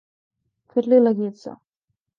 Fer-li 0.75 1.01
la 1.05 1.15
guitza. 1.21 1.57